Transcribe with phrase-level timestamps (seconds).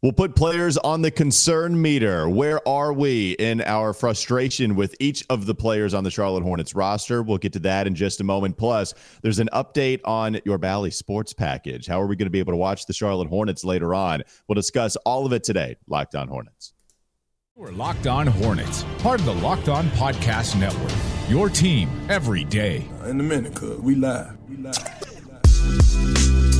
[0.00, 2.28] We'll put players on the concern meter.
[2.28, 6.72] Where are we in our frustration with each of the players on the Charlotte Hornets
[6.76, 7.20] roster?
[7.20, 8.56] We'll get to that in just a moment.
[8.56, 11.88] Plus, there's an update on your Bally Sports package.
[11.88, 14.22] How are we going to be able to watch the Charlotte Hornets later on?
[14.46, 15.76] We'll discuss all of it today.
[15.88, 16.74] Locked on Hornets.
[17.56, 20.92] We're Locked On Hornets, part of the Locked On Podcast Network.
[21.28, 22.88] Your team every day.
[23.04, 24.38] In a minute, cuz we live.
[24.48, 24.78] We live.
[25.56, 26.57] We live.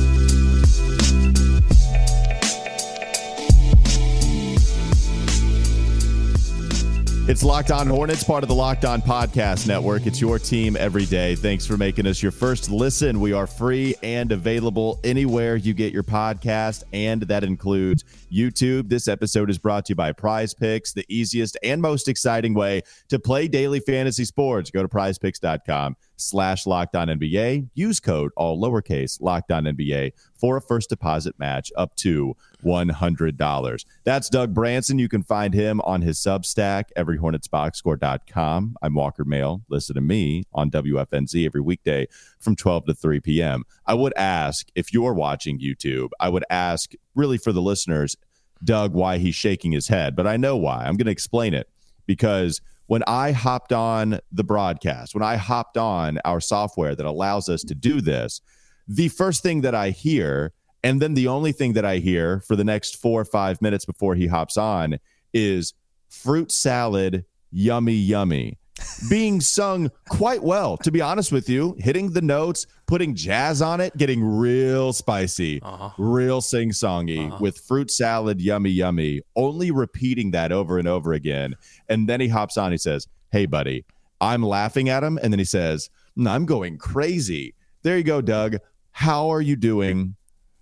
[7.29, 10.07] It's Locked On Hornets, part of the Locked On Podcast Network.
[10.07, 11.35] It's your team every day.
[11.35, 13.19] Thanks for making us your first listen.
[13.19, 18.89] We are free and available anywhere you get your podcast, and that includes YouTube.
[18.89, 22.81] This episode is brought to you by Prize Picks, the easiest and most exciting way
[23.09, 24.71] to play daily fantasy sports.
[24.71, 27.69] Go to prizepicks.com slash locked on NBA.
[27.73, 33.85] Use code all lowercase locked on NBA for a first deposit match up to $100.
[34.03, 34.99] That's Doug Branson.
[34.99, 38.75] You can find him on his Substack, everyhornetsboxscore.com.
[38.81, 39.61] I'm Walker Mehl.
[39.69, 42.07] Listen to me on WFNZ every weekday
[42.39, 43.63] from 12 to 3 p.m.
[43.85, 48.15] I would ask if you're watching YouTube, I would ask really for the listeners,
[48.63, 50.83] Doug, why he's shaking his head, but I know why.
[50.85, 51.69] I'm going to explain it
[52.05, 57.47] because when I hopped on the broadcast, when I hopped on our software that allows
[57.47, 58.41] us to do this,
[58.87, 62.55] the first thing that I hear, and then the only thing that I hear for
[62.55, 64.97] the next four or five minutes before he hops on
[65.35, 65.75] is
[66.09, 68.57] fruit salad, yummy, yummy
[69.09, 73.81] being sung quite well, to be honest with you, hitting the notes, putting jazz on
[73.81, 75.89] it, getting real spicy, uh-huh.
[75.97, 77.37] real sing songy uh-huh.
[77.39, 81.55] with fruit salad, yummy, yummy, only repeating that over and over again.
[81.87, 83.85] And then he hops on, he says, Hey, buddy,
[84.21, 85.19] I'm laughing at him.
[85.21, 85.89] And then he says,
[86.27, 87.53] I'm going crazy.
[87.83, 88.57] There you go, Doug.
[88.91, 90.15] How are you doing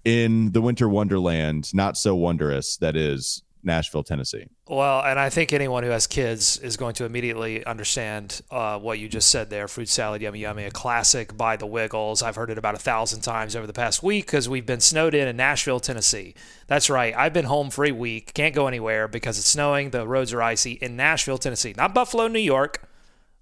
[0.04, 1.74] in the winter wonderland?
[1.74, 4.48] Not so wondrous that is Nashville, Tennessee.
[4.68, 8.98] Well, and I think anyone who has kids is going to immediately understand uh, what
[8.98, 9.68] you just said there.
[9.68, 12.24] Fruit salad, yummy, yummy, a classic by the Wiggles.
[12.24, 15.14] I've heard it about a thousand times over the past week because we've been snowed
[15.14, 16.34] in in Nashville, Tennessee.
[16.66, 17.14] That's right.
[17.16, 19.92] I've been home for a week, can't go anywhere because it's snowing.
[19.92, 22.90] The roads are icy in Nashville, Tennessee, not Buffalo, New York.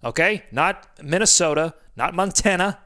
[0.03, 2.79] Okay, not Minnesota, not Montana.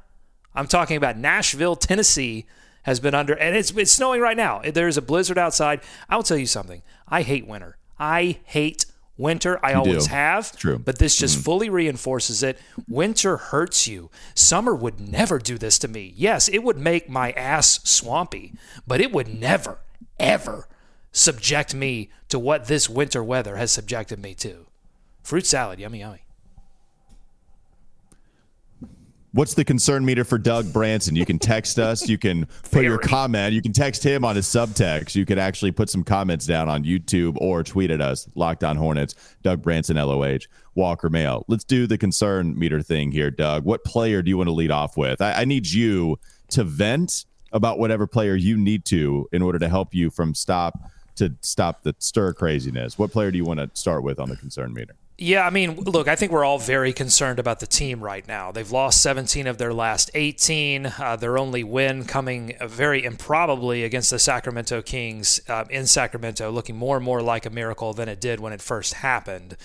[0.54, 2.46] I'm talking about Nashville, Tennessee
[2.84, 4.62] has been under, and it's, it's snowing right now.
[4.62, 5.82] There's a blizzard outside.
[6.10, 6.82] I will tell you something.
[7.08, 7.78] I hate winter.
[8.00, 8.86] I hate
[9.18, 9.64] winter.
[9.64, 10.12] I you always do.
[10.12, 10.56] have.
[10.58, 10.80] True.
[10.80, 12.60] But this just mm fully reinforces it.
[12.88, 14.10] Winter hurts you.
[14.34, 16.14] Summer would never do this to me.
[16.16, 18.54] Yes, it would make my ass swampy,
[18.88, 19.80] but it would never,
[20.20, 20.68] ever
[21.12, 24.68] subject me to what this winter weather has subjected me to.
[25.24, 26.22] Fruit salad, yummy, yummy.
[29.32, 31.16] What's the concern meter for Doug Branson?
[31.16, 32.10] You can text us.
[32.10, 33.54] You can put your comment.
[33.54, 35.14] You can text him on his subtext.
[35.14, 38.28] You can actually put some comments down on YouTube or tweet at us.
[38.34, 39.14] Locked on Hornets.
[39.44, 40.40] Doug Branson, LOH.
[40.74, 41.44] Walker Mehl.
[41.48, 43.66] Let's do the concern meter thing here, Doug.
[43.66, 45.22] What player do you want to lead off with?
[45.22, 46.18] I, I need you
[46.50, 50.80] to vent about whatever player you need to in order to help you from stop
[51.18, 52.98] to stop the stir craziness.
[52.98, 54.96] What player do you want to start with on the concern meter?
[55.22, 58.54] Yeah, I mean, look, I think we're all very concerned about the team right now.
[58.54, 60.94] They've lost 17 of their last 18.
[60.98, 66.78] Uh, their only win coming very improbably against the Sacramento Kings uh, in Sacramento, looking
[66.78, 69.58] more and more like a miracle than it did when it first happened.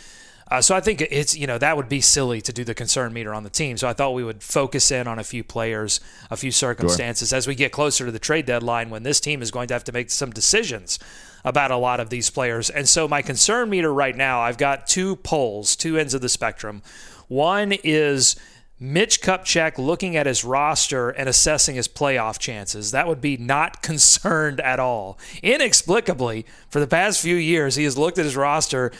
[0.50, 3.12] Uh, so I think it's you know that would be silly to do the concern
[3.12, 3.76] meter on the team.
[3.76, 6.00] So I thought we would focus in on a few players,
[6.30, 7.38] a few circumstances sure.
[7.38, 9.84] as we get closer to the trade deadline when this team is going to have
[9.84, 10.98] to make some decisions
[11.44, 12.70] about a lot of these players.
[12.70, 16.28] And so my concern meter right now, I've got two poles, two ends of the
[16.28, 16.82] spectrum.
[17.28, 18.36] One is
[18.80, 22.90] Mitch Kupchak looking at his roster and assessing his playoff chances.
[22.90, 25.18] That would be not concerned at all.
[25.42, 28.90] Inexplicably, for the past few years, he has looked at his roster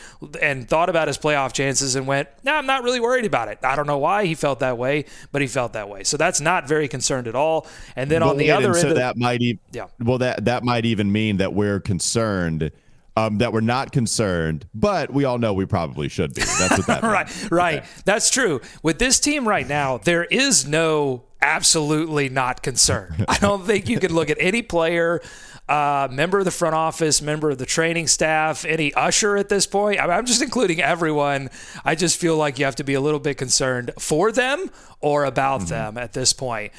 [0.40, 3.58] and thought about his playoff chances and went, No, I'm not really worried about it.
[3.62, 6.04] I don't know why he felt that way, but he felt that way.
[6.04, 7.66] So that's not very concerned at all.
[7.96, 9.86] And then on the other end, so that might e- yeah.
[9.98, 12.70] Well, that that might even mean that we're concerned
[13.16, 16.42] um, that we're not concerned, but we all know we probably should be.
[16.42, 17.78] That's what that right, right.
[17.78, 17.88] Okay.
[18.04, 18.60] That's true.
[18.82, 23.24] With this team right now, there is no absolutely not concerned.
[23.28, 25.20] I don't think you could look at any player,
[25.68, 29.66] uh, member of the front office, member of the training staff, any usher at this
[29.66, 30.00] point.
[30.00, 31.50] I am just including everyone.
[31.84, 34.70] I just feel like you have to be a little bit concerned for them
[35.00, 35.70] or about mm-hmm.
[35.70, 36.72] them at this point.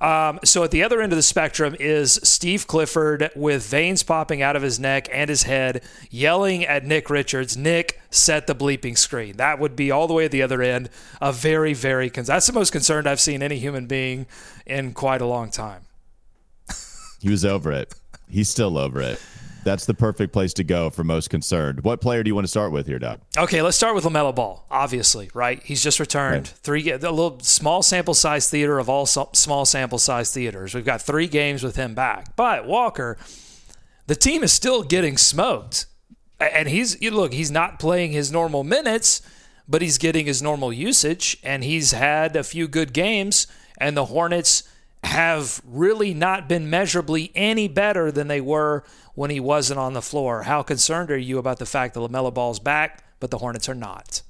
[0.00, 4.40] Um, so at the other end of the spectrum is Steve Clifford with veins popping
[4.40, 8.96] out of his neck and his head, yelling at Nick Richards, Nick, set the bleeping
[8.96, 9.36] screen.
[9.36, 10.88] That would be all the way at the other end.
[11.20, 14.26] A very, very, con- that's the most concerned I've seen any human being
[14.66, 15.82] in quite a long time.
[17.20, 17.94] he was over it.
[18.28, 19.20] He's still over it.
[19.62, 21.84] That's the perfect place to go for most concerned.
[21.84, 23.20] What player do you want to start with here, Doug?
[23.36, 25.62] Okay, let's start with LaMelo Ball, obviously, right?
[25.62, 26.48] He's just returned.
[26.48, 26.58] Right.
[26.62, 30.74] Three, a little small sample size theater of all small sample size theaters.
[30.74, 32.36] We've got three games with him back.
[32.36, 33.18] But Walker,
[34.06, 35.86] the team is still getting smoked.
[36.40, 39.20] And he's, look, he's not playing his normal minutes,
[39.68, 43.46] but he's getting his normal usage, and he's had a few good games,
[43.78, 44.64] and the Hornets
[45.04, 48.84] have really not been measurably any better than they were
[49.14, 50.42] when he wasn't on the floor.
[50.42, 53.74] How concerned are you about the fact that LaMelo Ball's back, but the Hornets are
[53.74, 54.22] not?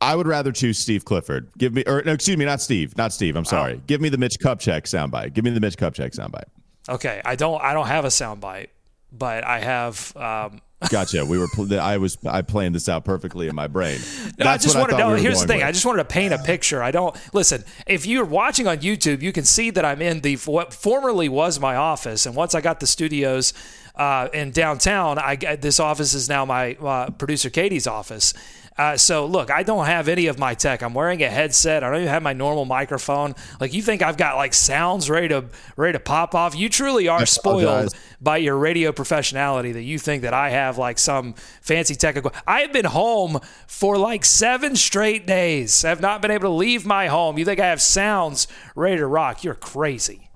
[0.00, 1.50] I would rather choose Steve Clifford.
[1.58, 3.36] Give me, or no, excuse me, not Steve, not Steve.
[3.36, 3.74] I'm sorry.
[3.74, 3.82] Oh.
[3.86, 5.34] Give me the Mitch Kupchak soundbite.
[5.34, 6.46] Give me the Mitch Kupchak soundbite.
[6.88, 8.68] Okay, I don't, I don't have a soundbite,
[9.12, 11.26] but I have um, Gotcha.
[11.26, 11.48] We were.
[11.78, 12.16] I was.
[12.24, 14.00] I planned this out perfectly in my brain.
[14.38, 14.96] No, I just wanted.
[14.96, 15.08] to.
[15.12, 15.58] We here's the thing.
[15.58, 15.66] With.
[15.66, 16.82] I just wanted to paint a picture.
[16.82, 17.64] I don't listen.
[17.86, 21.60] If you're watching on YouTube, you can see that I'm in the what formerly was
[21.60, 23.52] my office, and once I got the studios
[23.94, 28.32] uh, in downtown, I this office is now my uh, producer Katie's office.
[28.80, 30.80] Uh, so look, I don't have any of my tech.
[30.80, 31.84] I'm wearing a headset.
[31.84, 33.34] I don't even have my normal microphone.
[33.60, 35.44] Like you think I've got like sounds ready to
[35.76, 36.56] ready to pop off?
[36.56, 40.98] You truly are spoiled by your radio professionality that you think that I have like
[40.98, 42.32] some fancy technical.
[42.46, 45.84] I have been home for like seven straight days.
[45.84, 47.36] I've not been able to leave my home.
[47.36, 49.44] You think I have sounds ready to rock?
[49.44, 50.30] You're crazy.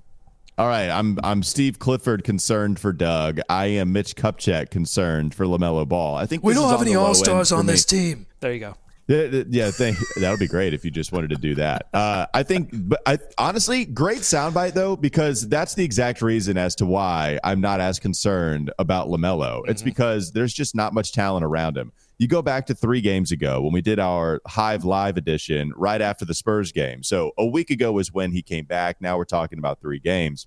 [0.57, 3.41] All right, I'm I'm Steve Clifford concerned for Doug.
[3.49, 6.15] I am Mitch Kupchak concerned for Lamelo Ball.
[6.15, 8.27] I think we don't have any All Stars on this team.
[8.45, 8.75] There you go.
[9.07, 11.89] Yeah, yeah thank, that would be great if you just wanted to do that.
[11.95, 16.75] Uh, I think, but I honestly, great soundbite though, because that's the exact reason as
[16.75, 19.61] to why I'm not as concerned about Lamelo.
[19.61, 19.71] Mm-hmm.
[19.71, 21.91] It's because there's just not much talent around him.
[22.19, 26.03] You go back to three games ago when we did our Hive Live edition right
[26.03, 27.03] after the Spurs game.
[27.03, 29.01] So a week ago was when he came back.
[29.01, 30.47] Now we're talking about three games.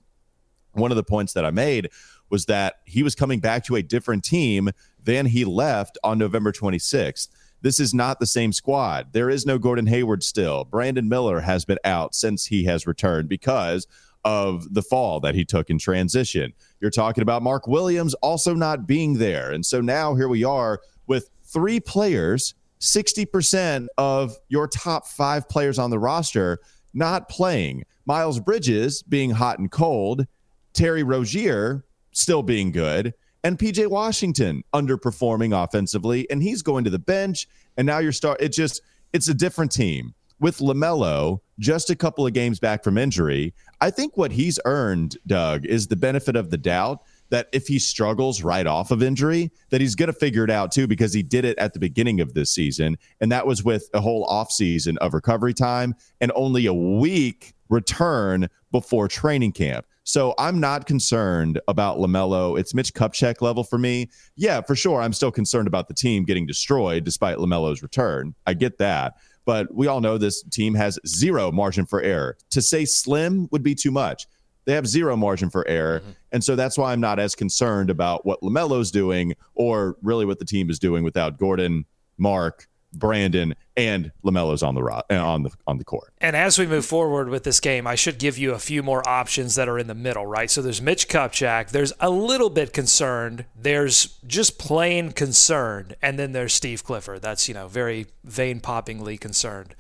[0.74, 1.90] One of the points that I made
[2.30, 4.70] was that he was coming back to a different team
[5.04, 7.30] than he left on November 26th.
[7.62, 9.14] This is not the same squad.
[9.14, 10.66] There is no Gordon Hayward still.
[10.66, 13.88] Brandon Miller has been out since he has returned because
[14.24, 16.54] of the fall that he took in transition.
[16.80, 19.52] You're talking about Mark Williams also not being there.
[19.52, 25.80] And so now here we are with three players, 60% of your top five players
[25.80, 26.60] on the roster
[26.94, 27.84] not playing.
[28.06, 30.26] Miles Bridges being hot and cold,
[30.74, 33.14] Terry Rozier still being good,
[33.48, 37.48] and PJ Washington underperforming offensively, and he's going to the bench.
[37.78, 38.42] And now you're start.
[38.42, 38.82] It just
[39.14, 43.54] it's a different team with Lamelo just a couple of games back from injury.
[43.80, 47.80] I think what he's earned, Doug, is the benefit of the doubt that if he
[47.80, 51.24] struggles right off of injury, that he's going to figure it out too, because he
[51.24, 52.98] did it at the beginning of this season.
[53.22, 58.50] And that was with a whole offseason of recovery time and only a week return
[58.74, 59.86] before training camp.
[60.08, 62.58] So I'm not concerned about LaMelo.
[62.58, 64.10] It's Mitch Kupchak level for me.
[64.38, 65.02] Yeah, for sure.
[65.02, 68.34] I'm still concerned about the team getting destroyed despite LaMelo's return.
[68.46, 69.16] I get that.
[69.44, 72.38] But we all know this team has zero margin for error.
[72.52, 74.28] To say slim would be too much.
[74.64, 76.00] They have zero margin for error.
[76.00, 76.12] Mm-hmm.
[76.32, 80.40] And so that's why I'm not as concerned about what LaMelo's doing or really what
[80.40, 81.84] the team is doing without Gordon,
[82.18, 86.14] Mark, Brandon, and Lamelo's on the uh, on the on the court.
[86.20, 89.08] And as we move forward with this game, I should give you a few more
[89.08, 90.50] options that are in the middle, right?
[90.50, 91.70] So there's Mitch Kupchak.
[91.70, 93.46] There's a little bit concerned.
[93.56, 97.22] There's just plain concerned, and then there's Steve Clifford.
[97.22, 99.76] That's you know very vein poppingly concerned.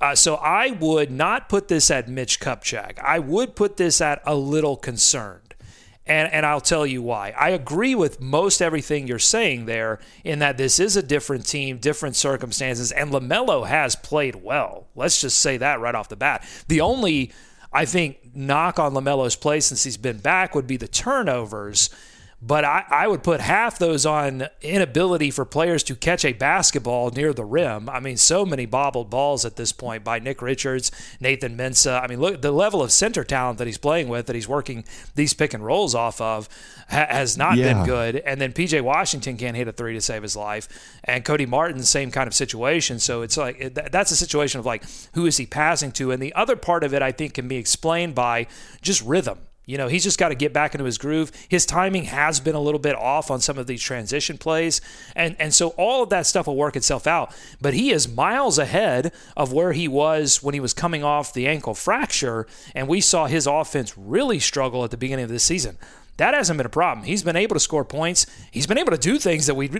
[0.00, 2.98] Uh, so I would not put this at Mitch Kupchak.
[2.98, 5.53] I would put this at a little concerned.
[6.06, 7.34] And, and I'll tell you why.
[7.38, 11.78] I agree with most everything you're saying there in that this is a different team,
[11.78, 14.86] different circumstances, and LaMelo has played well.
[14.94, 16.46] Let's just say that right off the bat.
[16.68, 17.32] The only,
[17.72, 21.88] I think, knock on LaMelo's play since he's been back would be the turnovers
[22.46, 27.10] but I, I, would put half those on inability for players to catch a basketball
[27.10, 27.88] near the rim.
[27.88, 32.02] I mean, so many bobbled balls at this point by Nick Richards, Nathan Mensah.
[32.02, 34.84] I mean, look, the level of center talent that he's playing with, that he's working
[35.14, 36.50] these pick and rolls off of,
[36.90, 37.72] ha- has not yeah.
[37.72, 38.16] been good.
[38.16, 40.68] And then PJ Washington can't hit a three to save his life.
[41.04, 42.98] And Cody Martin, same kind of situation.
[42.98, 44.84] So it's like, it, that's a situation of like,
[45.14, 46.10] who is he passing to?
[46.10, 48.48] And the other part of it, I think, can be explained by
[48.82, 49.38] just rhythm.
[49.66, 51.32] You know, he's just got to get back into his groove.
[51.48, 54.80] His timing has been a little bit off on some of these transition plays.
[55.16, 57.34] And and so all of that stuff will work itself out.
[57.60, 61.46] But he is miles ahead of where he was when he was coming off the
[61.46, 65.78] ankle fracture and we saw his offense really struggle at the beginning of this season.
[66.16, 67.06] That hasn't been a problem.
[67.06, 68.26] He's been able to score points.
[68.50, 69.70] He's been able to do things that we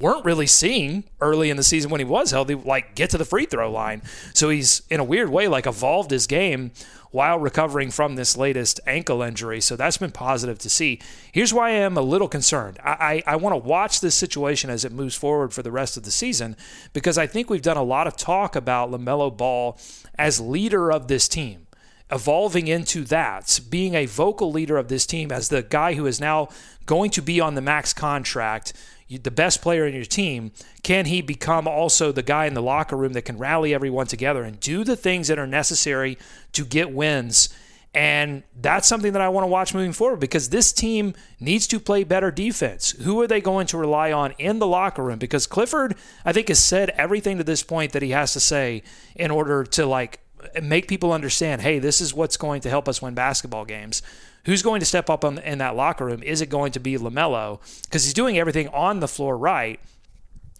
[0.00, 3.24] weren't really seeing early in the season when he was healthy, like get to the
[3.24, 4.02] free throw line.
[4.34, 6.72] So he's in a weird way like evolved his game
[7.10, 9.60] while recovering from this latest ankle injury.
[9.60, 11.00] So that's been positive to see.
[11.32, 12.78] Here's why I am a little concerned.
[12.84, 15.96] I, I, I want to watch this situation as it moves forward for the rest
[15.96, 16.56] of the season
[16.92, 19.78] because I think we've done a lot of talk about LaMelo Ball
[20.16, 21.66] as leader of this team
[22.12, 26.20] evolving into that, being a vocal leader of this team as the guy who is
[26.20, 26.48] now
[26.86, 28.72] going to be on the max contract,
[29.18, 30.52] the best player in your team,
[30.82, 34.42] can he become also the guy in the locker room that can rally everyone together
[34.42, 36.16] and do the things that are necessary
[36.52, 37.48] to get wins?
[37.92, 41.80] And that's something that I want to watch moving forward because this team needs to
[41.80, 42.92] play better defense.
[42.92, 45.18] Who are they going to rely on in the locker room?
[45.18, 48.84] Because Clifford, I think, has said everything to this point that he has to say
[49.16, 50.20] in order to like
[50.62, 54.02] make people understand, hey, this is what's going to help us win basketball games.
[54.44, 56.22] Who's going to step up on, in that locker room?
[56.22, 57.60] Is it going to be LaMelo?
[57.84, 59.80] Because he's doing everything on the floor right.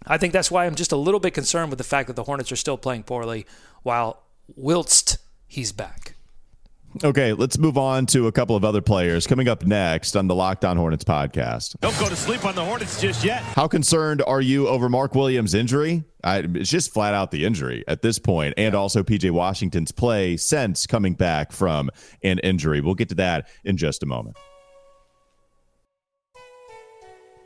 [0.05, 2.23] I think that's why I'm just a little bit concerned with the fact that the
[2.23, 3.45] Hornets are still playing poorly
[3.83, 4.23] while
[4.55, 6.10] whilst he's back.
[7.03, 10.35] Okay, let's move on to a couple of other players coming up next on the
[10.35, 11.79] Locked On Hornets podcast.
[11.79, 13.41] Don't go to sleep on the Hornets just yet.
[13.41, 16.03] How concerned are you over Mark Williams' injury?
[16.23, 18.79] I, it's just flat out the injury at this point, and yeah.
[18.79, 21.89] also PJ Washington's play since coming back from
[22.23, 22.81] an injury.
[22.81, 24.37] We'll get to that in just a moment.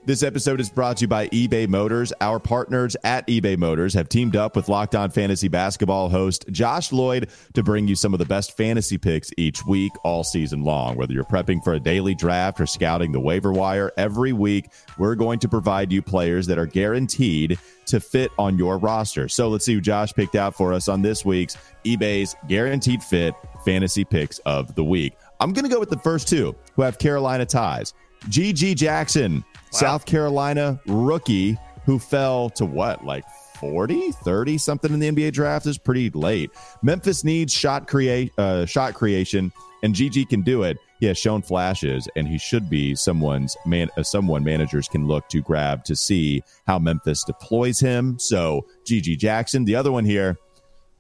[0.08, 2.14] This episode is brought to you by eBay Motors.
[2.22, 6.92] Our partners at eBay Motors have teamed up with Locked On Fantasy Basketball host Josh
[6.92, 10.96] Lloyd to bring you some of the best fantasy picks each week, all season long.
[10.96, 14.70] Whether you're prepping for a daily draft or scouting the waiver wire, every week
[15.00, 17.58] we're going to provide you players that are guaranteed
[17.88, 19.28] to fit on your roster.
[19.28, 23.34] So let's see who Josh picked out for us on this week's eBay's Guaranteed Fit
[23.66, 25.18] Fantasy Picks of the Week.
[25.40, 27.96] I'm going to go with the first two who have Carolina ties.
[28.30, 33.26] GG Jackson South Carolina rookie who fell to what, like
[33.60, 36.52] 40, 30 something in the NBA draft is pretty late.
[36.82, 39.52] Memphis needs shot create uh, shot creation,
[39.84, 40.78] and GG can do it.
[41.00, 43.90] He has shown flashes, and he should be someone's man.
[43.98, 48.18] Uh, someone managers can look to grab to see how Memphis deploys him.
[48.18, 50.38] So GG Jackson, the other one here,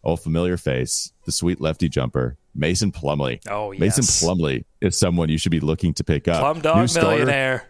[0.03, 3.39] oh familiar face, the sweet lefty jumper, Mason Plumlee.
[3.49, 6.39] Oh yes, Mason Plumlee is someone you should be looking to pick up.
[6.39, 7.67] Plum dog millionaire.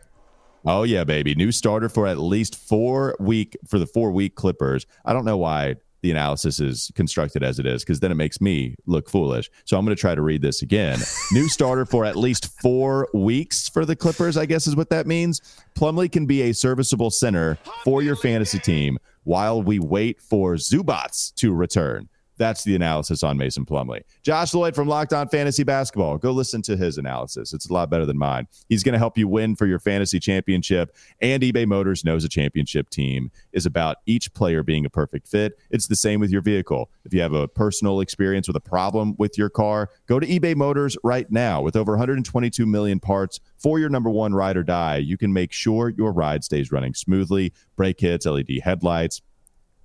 [0.65, 1.35] Oh yeah, baby.
[1.35, 4.85] New starter for at least four week for the four week Clippers.
[5.03, 8.39] I don't know why the analysis is constructed as it is because then it makes
[8.39, 9.49] me look foolish.
[9.65, 10.99] So I'm going to try to read this again.
[11.31, 15.07] New starter for at least four weeks for the Clippers, I guess is what that
[15.07, 15.41] means.
[15.75, 21.33] Plumlee can be a serviceable center for your fantasy team while we wait for Zubac
[21.35, 22.07] to return.
[22.37, 24.01] That's the analysis on Mason Plumlee.
[24.23, 26.17] Josh Lloyd from Locked On Fantasy Basketball.
[26.17, 27.53] Go listen to his analysis.
[27.53, 28.47] It's a lot better than mine.
[28.67, 30.95] He's going to help you win for your fantasy championship.
[31.21, 35.57] And eBay Motors knows a championship team is about each player being a perfect fit.
[35.69, 36.89] It's the same with your vehicle.
[37.05, 40.55] If you have a personal experience with a problem with your car, go to eBay
[40.55, 41.61] Motors right now.
[41.61, 45.51] With over 122 million parts for your number one ride or die, you can make
[45.51, 47.53] sure your ride stays running smoothly.
[47.75, 49.21] Brake kits, LED headlights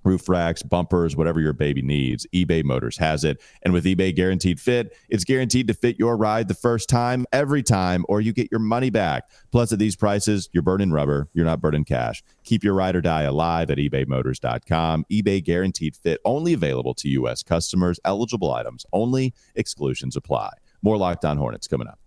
[0.03, 2.25] roof racks, bumpers, whatever your baby needs.
[2.33, 3.41] eBay Motors has it.
[3.63, 7.63] And with eBay Guaranteed Fit, it's guaranteed to fit your ride the first time, every
[7.63, 9.29] time, or you get your money back.
[9.51, 12.23] Plus, at these prices, you're burning rubber, you're not burning cash.
[12.43, 15.05] Keep your ride or die alive at ebaymotors.com.
[15.11, 17.43] eBay Guaranteed Fit only available to U.S.
[17.43, 20.51] customers, eligible items only, exclusions apply.
[20.81, 21.99] More Locked On Hornets coming up.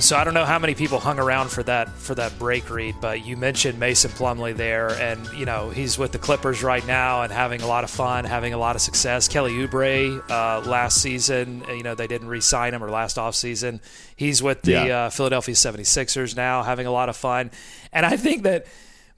[0.00, 2.94] So I don't know how many people hung around for that for that break read,
[3.02, 7.20] but you mentioned Mason Plumlee there, and you know he's with the Clippers right now
[7.20, 9.28] and having a lot of fun, having a lot of success.
[9.28, 13.78] Kelly Oubre uh, last season, you know they didn't re-sign him or last off season.
[14.16, 14.98] He's with the yeah.
[14.98, 17.50] uh, Philadelphia 76ers now, having a lot of fun,
[17.92, 18.66] and I think that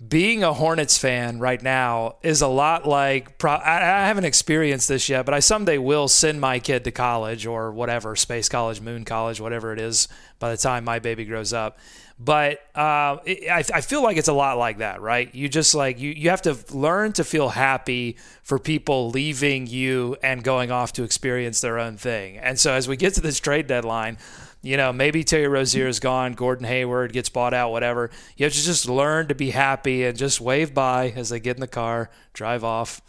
[0.09, 4.89] being a Hornets fan right now is a lot like pro- I, I, haven't experienced
[4.89, 8.81] this yet, but I someday will send my kid to college or whatever, space college,
[8.81, 11.79] moon college, whatever it is, by the time my baby grows up.
[12.19, 15.33] But uh, it, I, I feel like it's a lot like that, right?
[15.35, 20.17] You just like you you have to learn to feel happy for people leaving you
[20.23, 22.39] and going off to experience their own thing.
[22.39, 24.19] And so as we get to this trade deadline
[24.63, 28.11] you know, maybe Terry Rozier is gone, Gordon Hayward gets bought out, whatever.
[28.37, 31.57] You have to just learn to be happy and just wave by as they get
[31.57, 33.03] in the car, drive off,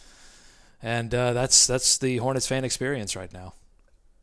[0.81, 3.53] and uh, that's that's the Hornets fan experience right now.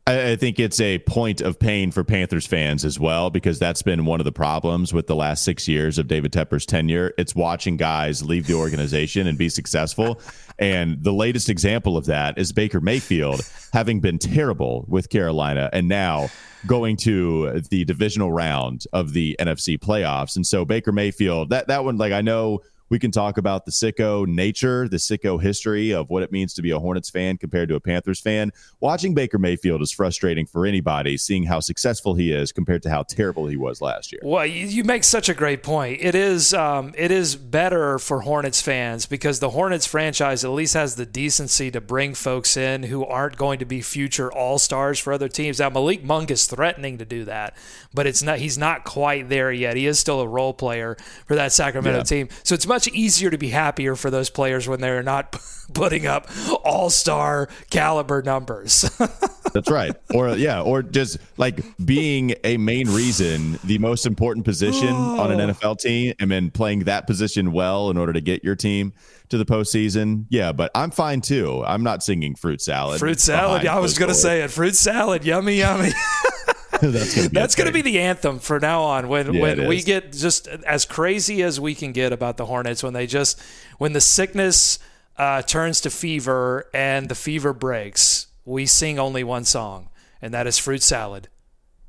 [0.07, 4.03] I think it's a point of pain for Panthers fans as well, because that's been
[4.03, 7.13] one of the problems with the last six years of David Tepper's tenure.
[7.19, 10.19] It's watching guys leave the organization and be successful.
[10.61, 13.41] And the latest example of that is Baker Mayfield
[13.73, 16.29] having been terrible with Carolina and now
[16.67, 20.35] going to the divisional round of the NFC playoffs.
[20.35, 22.59] And so Baker Mayfield, that, that one, like I know
[22.91, 26.61] We can talk about the sicko nature, the sicko history of what it means to
[26.61, 28.51] be a Hornets fan compared to a Panthers fan.
[28.81, 33.03] Watching Baker Mayfield is frustrating for anybody, seeing how successful he is compared to how
[33.03, 34.19] terrible he was last year.
[34.25, 36.01] Well, you, make such a great point.
[36.01, 40.73] It is um, it is better for Hornets fans because the Hornets franchise at least
[40.73, 44.99] has the decency to bring folks in who aren't going to be future all stars
[44.99, 45.59] for other teams.
[45.59, 47.55] Now Malik Monk is threatening to do that,
[47.93, 48.39] but it's not.
[48.39, 49.77] He's not quite there yet.
[49.77, 52.03] He is still a role player for that Sacramento yeah.
[52.03, 55.39] team, so it's much easier to be happier for those players when they're not
[55.73, 56.27] putting up
[56.63, 58.89] all star caliber numbers.
[59.53, 59.95] That's right.
[60.13, 65.19] Or yeah, or just like being a main reason, the most important position oh.
[65.19, 65.53] on an oh.
[65.53, 68.93] NFL team, and then playing that position well in order to get your team
[69.31, 70.25] to the postseason.
[70.29, 71.63] Yeah, but I'm fine too.
[71.65, 72.99] I'm not singing fruit salad.
[72.99, 73.65] Fruit salad.
[73.65, 74.51] I was going to say it.
[74.51, 75.25] Fruit salad.
[75.25, 75.91] Yummy, yummy.
[76.91, 79.07] that's gonna be, that's gonna be the anthem for now on.
[79.07, 82.81] When yeah, when we get just as crazy as we can get about the Hornets,
[82.81, 83.39] when they just
[83.77, 84.79] when the sickness
[85.15, 89.89] uh, turns to fever and the fever breaks, we sing only one song,
[90.23, 91.27] and that is fruit salad.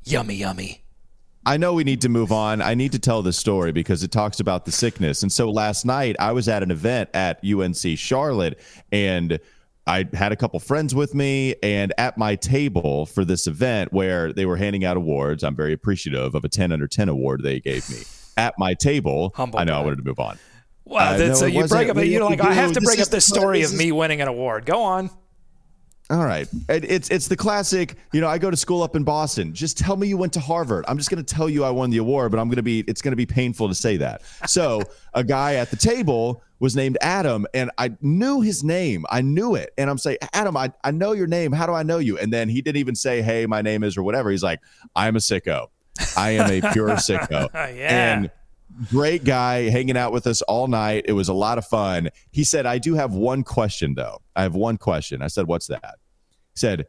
[0.04, 0.82] Yummy, yummy.
[1.44, 2.60] I know we need to move on.
[2.60, 5.22] I need to tell this story because it talks about the sickness.
[5.22, 8.60] And so last night I was at an event at UNC Charlotte
[8.92, 9.40] and
[9.86, 14.32] I had a couple friends with me and at my table for this event where
[14.32, 15.42] they were handing out awards.
[15.42, 17.98] I'm very appreciative of a 10 under 10 award they gave me.
[18.36, 20.38] At my table, Humble I know I wanted to move on.
[20.84, 23.26] Well, uh, no, you bring up, you know, like I have to bring up this
[23.26, 24.66] story of me winning an award.
[24.66, 25.10] Go on.
[26.10, 26.46] All right.
[26.68, 29.54] It's it's the classic, you know, I go to school up in Boston.
[29.54, 30.84] Just tell me you went to Harvard.
[30.86, 32.80] I'm just going to tell you I won the award, but I'm going to be
[32.86, 34.22] it's going to be painful to say that.
[34.46, 34.82] So,
[35.14, 39.04] a guy at the table was named Adam and I knew his name.
[39.10, 39.74] I knew it.
[39.76, 41.50] And I'm saying, "Adam, I I know your name.
[41.50, 43.96] How do I know you?" And then he didn't even say, "Hey, my name is"
[43.96, 44.30] or whatever.
[44.30, 44.60] He's like,
[44.94, 45.66] "I'm a sicko.
[46.16, 48.14] I am a pure sicko." yeah.
[48.14, 48.30] And
[48.90, 51.04] great guy hanging out with us all night.
[51.08, 52.10] It was a lot of fun.
[52.30, 54.22] He said, I do have one question, though.
[54.36, 55.20] I have one question.
[55.20, 55.96] I said, What's that?
[56.30, 56.86] He said,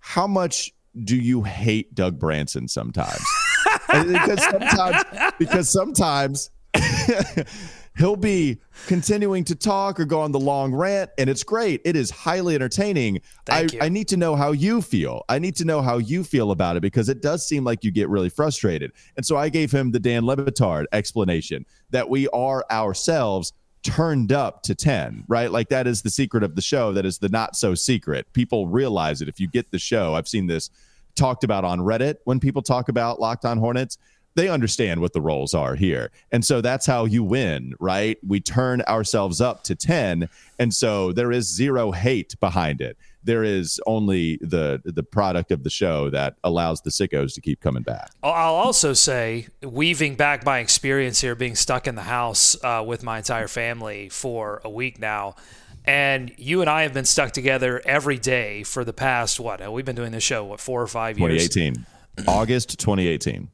[0.00, 0.70] How much
[1.02, 3.24] do you hate Doug Branson sometimes?
[3.88, 5.04] because sometimes,
[5.38, 6.50] because sometimes
[7.96, 11.80] he'll be continuing to talk or go on the long rant, and it's great.
[11.84, 13.20] It is highly entertaining.
[13.46, 15.24] Thank I, I, need to know how you feel.
[15.28, 17.90] I need to know how you feel about it because it does seem like you
[17.90, 18.92] get really frustrated.
[19.16, 23.52] And so I gave him the Dan Le Batard explanation that we are ourselves
[23.82, 25.50] turned up to 10, right?
[25.50, 26.92] Like that is the secret of the show.
[26.92, 28.32] That is the not so secret.
[28.32, 30.14] People realize it if you get the show.
[30.14, 30.70] I've seen this
[31.14, 33.98] talked about on Reddit when people talk about Locked On Hornets
[34.34, 36.10] they understand what the roles are here.
[36.32, 38.18] And so that's how you win, right?
[38.26, 40.28] We turn ourselves up to 10.
[40.58, 42.96] And so there is zero hate behind it.
[43.22, 47.58] There is only the the product of the show that allows the sickos to keep
[47.58, 48.10] coming back.
[48.22, 53.02] I'll also say, weaving back my experience here, being stuck in the house uh, with
[53.02, 55.36] my entire family for a week now,
[55.86, 59.72] and you and I have been stuck together every day for the past what?
[59.72, 61.48] We've been doing this show what four or five years?
[61.48, 61.86] 2018,
[62.28, 63.48] August 2018.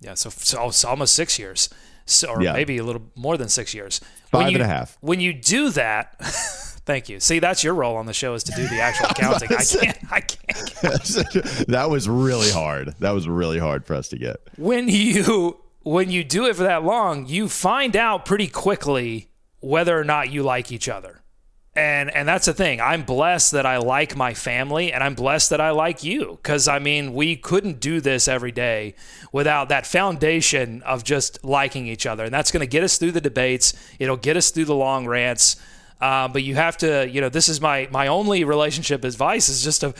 [0.00, 1.68] Yeah, so, so oh, it's almost six years,
[2.04, 2.52] so, or yeah.
[2.52, 4.00] maybe a little more than six years.
[4.30, 4.98] Five when you, and a half.
[5.00, 7.20] When you do that, thank you.
[7.20, 9.48] See, that's your role on the show is to do the actual counting.
[9.52, 10.12] I can't.
[10.12, 11.66] I can't.
[11.68, 12.94] that was really hard.
[13.00, 14.36] That was really hard for us to get.
[14.56, 19.30] When you when you do it for that long, you find out pretty quickly
[19.60, 21.22] whether or not you like each other
[21.76, 22.80] and and that's the thing.
[22.80, 26.38] I'm blessed that i like my family and i'm blessed that i like you.
[26.42, 28.94] Because i mean we couldn't do this every day
[29.32, 32.24] without that foundation of just liking each other.
[32.24, 33.74] And that's going to get us through the debates.
[33.98, 35.56] It'll get us through the long rants.
[36.00, 39.64] Uh, but you have to you know this is my my only relationship advice is
[39.64, 39.94] just to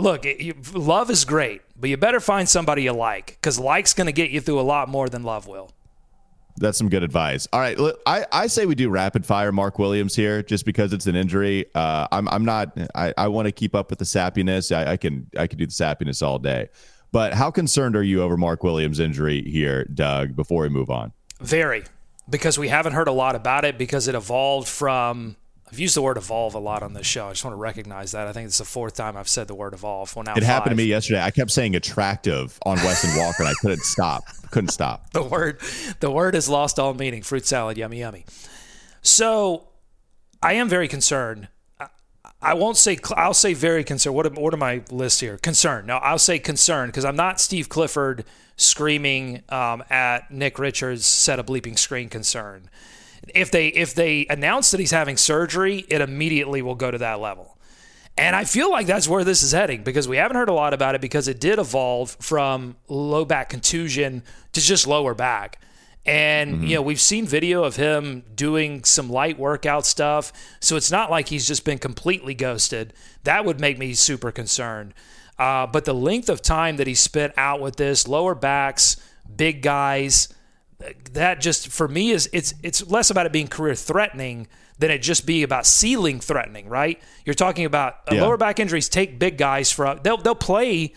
[0.00, 4.06] look it, love is great but you better find somebody you like because like's going
[4.08, 5.70] to get you through a lot more than love will
[6.58, 7.46] that's some good advice.
[7.52, 11.06] All right, I, I say we do rapid fire Mark Williams here, just because it's
[11.06, 11.66] an injury.
[11.74, 12.76] Uh, I'm I'm not.
[12.94, 14.74] I, I want to keep up with the sappiness.
[14.74, 16.68] I, I can I can do the sappiness all day.
[17.12, 20.34] But how concerned are you over Mark Williams' injury here, Doug?
[20.36, 21.84] Before we move on, very,
[22.28, 25.36] because we haven't heard a lot about it because it evolved from
[25.76, 27.26] I've used the word evolve a lot on this show.
[27.26, 28.26] I just want to recognize that.
[28.26, 30.16] I think it's the fourth time I've said the word evolve.
[30.16, 30.44] Well, now it five.
[30.44, 31.20] happened to me yesterday.
[31.20, 34.24] I kept saying attractive on Wes and Walker, and I couldn't stop.
[34.50, 35.02] Couldn't stop.
[35.12, 35.60] The word,
[36.00, 37.20] the word has lost all meaning.
[37.20, 38.24] Fruit salad, yummy, yummy.
[39.02, 39.68] So,
[40.42, 41.48] I am very concerned.
[42.40, 42.96] I won't say.
[43.14, 44.16] I'll say very concerned.
[44.16, 45.36] What, what are my lists here?
[45.36, 45.88] Concerned.
[45.88, 48.24] No, I'll say concerned because I'm not Steve Clifford
[48.56, 51.04] screaming um, at Nick Richards.
[51.04, 52.08] Set a bleeping screen.
[52.08, 52.70] Concern
[53.34, 57.20] if they if they announce that he's having surgery, it immediately will go to that
[57.20, 57.56] level.
[58.18, 60.72] And I feel like that's where this is heading because we haven't heard a lot
[60.72, 65.60] about it because it did evolve from low back contusion to just lower back.
[66.06, 66.64] And, mm-hmm.
[66.64, 70.32] you know, we've seen video of him doing some light workout stuff.
[70.60, 72.94] So it's not like he's just been completely ghosted.
[73.24, 74.94] That would make me super concerned.
[75.38, 78.96] Uh, but the length of time that he spent out with this, lower backs,
[79.34, 80.28] big guys,
[81.12, 84.46] that just for me is it's it's less about it being career threatening
[84.78, 87.00] than it just be about ceiling threatening, right?
[87.24, 88.22] You're talking about uh, yeah.
[88.22, 90.92] lower back injuries take big guys for they'll they'll play,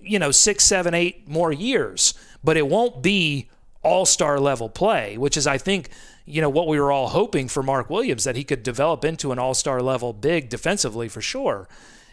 [0.00, 3.48] you know, six, seven, eight more years, but it won't be
[3.82, 5.88] all star level play, which is, I think,
[6.24, 9.32] you know, what we were all hoping for Mark Williams that he could develop into
[9.32, 11.68] an all star level big defensively for sure.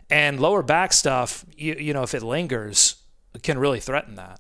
[0.10, 2.96] And lower back stuff, you, you know, if it lingers,
[3.44, 4.40] can really threaten that.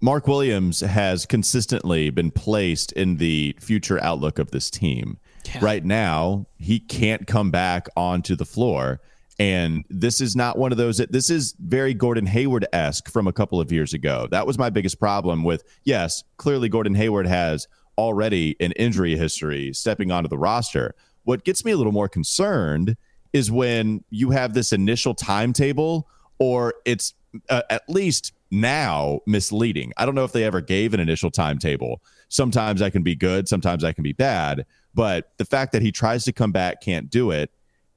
[0.00, 5.18] Mark Williams has consistently been placed in the future outlook of this team.
[5.44, 5.58] Yeah.
[5.60, 9.00] Right now, he can't come back onto the floor.
[9.40, 10.98] And this is not one of those.
[10.98, 14.26] This is very Gordon Hayward esque from a couple of years ago.
[14.30, 19.72] That was my biggest problem with, yes, clearly Gordon Hayward has already an injury history
[19.72, 20.94] stepping onto the roster.
[21.24, 22.96] What gets me a little more concerned
[23.32, 26.08] is when you have this initial timetable,
[26.38, 27.14] or it's
[27.48, 29.92] uh, at least now misleading.
[29.96, 32.02] I don't know if they ever gave an initial timetable.
[32.28, 34.66] Sometimes I can be good, sometimes I can be bad.
[34.94, 37.50] But the fact that he tries to come back, can't do it,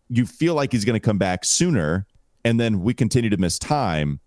[0.10, 2.06] you feel like he's going to come back sooner
[2.44, 4.20] and then we continue to miss time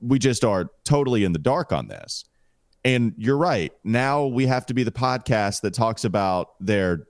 [0.00, 2.24] we just are totally in the dark on this
[2.84, 7.06] and you're right now we have to be the podcast that talks about their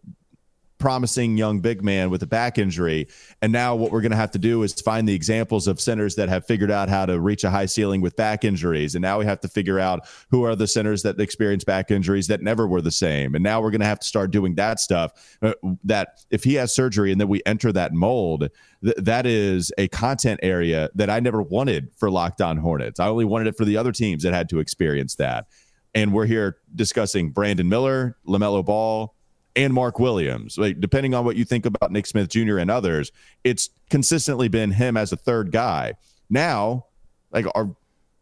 [0.79, 3.09] promising young big man with a back injury.
[3.43, 6.15] And now what we're going to have to do is find the examples of centers
[6.17, 8.95] that have figured out how to reach a high ceiling with back injuries.
[8.95, 12.27] And now we have to figure out who are the centers that experience back injuries
[12.29, 13.35] that never were the same.
[13.35, 16.55] And now we're going to have to start doing that stuff uh, that if he
[16.55, 18.49] has surgery and then we enter that mold,
[18.85, 23.01] th- that is a content area that I never wanted for Locked On Hornets.
[23.01, 25.47] I only wanted it for the other teams that had to experience that.
[25.95, 29.16] And we're here discussing Brandon Miller, LaMelo Ball,
[29.57, 30.59] and Mark Williams.
[30.59, 32.59] Like depending on what you think about Nick Smith Jr.
[32.59, 33.11] and others,
[33.43, 35.95] it's consistently been him as a third guy.
[36.31, 36.87] Now,
[37.33, 37.75] like our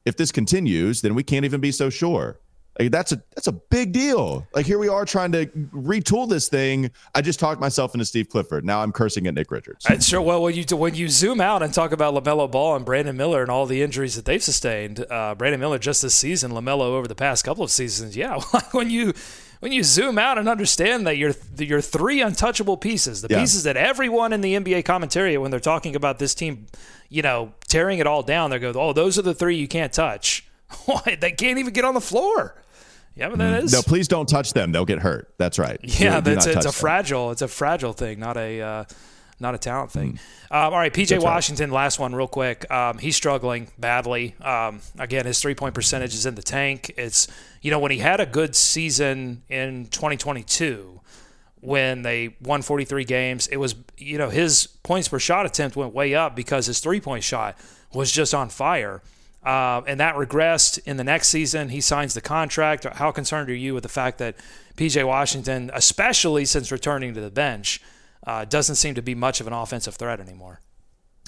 [0.05, 2.39] if this continues, then we can't even be so sure.
[2.79, 4.47] Like that's a that's a big deal.
[4.53, 6.91] Like here we are trying to retool this thing.
[7.15, 8.65] I just talked myself into Steve Clifford.
[8.65, 9.87] Now I'm cursing at Nick Richards.
[9.87, 10.21] Uh, sure.
[10.21, 13.43] Well, when you when you zoom out and talk about LaMelo Ball and Brandon Miller
[13.43, 17.07] and all the injuries that they've sustained, uh, Brandon Miller just this season, LaMelo over
[17.07, 18.17] the past couple of seasons.
[18.17, 18.41] Yeah,
[18.73, 19.15] when you
[19.61, 23.41] when you zoom out and understand that you're you're three untouchable pieces, the yeah.
[23.41, 26.67] pieces that everyone in the NBA commentary when they're talking about this team,
[27.09, 29.93] you know, tearing it all down, they go, "Oh, those are the three you can't
[29.93, 30.47] touch."
[31.21, 32.55] they can't even get on the floor.
[33.17, 33.65] Yeah, but that mm.
[33.65, 33.73] is.
[33.73, 34.73] No, please don't touch them.
[34.73, 35.33] They'll get hurt.
[35.39, 35.79] That's right.
[35.83, 36.73] Yeah, do, that's do it's a them.
[36.73, 37.31] fragile.
[37.31, 38.61] It's a fragile thing, not a.
[38.61, 38.85] Uh,
[39.45, 40.15] not a talent thing.
[40.51, 40.57] Mm.
[40.57, 41.77] Um, all right, PJ That's Washington, right.
[41.77, 42.69] last one, real quick.
[42.71, 44.35] Um, he's struggling badly.
[44.41, 46.93] Um, again, his three point percentage is in the tank.
[46.97, 47.29] It's
[47.63, 51.01] you know when he had a good season in 2022
[51.61, 55.95] when they won 43 games, it was you know his points per shot attempt went
[55.95, 57.57] way up because his three point shot
[57.93, 59.03] was just on fire.
[59.45, 61.69] Uh, and that regressed in the next season.
[61.69, 62.85] He signs the contract.
[62.85, 64.37] How concerned are you with the fact that
[64.77, 67.81] PJ Washington, especially since returning to the bench,
[68.27, 70.61] uh, doesn't seem to be much of an offensive threat anymore.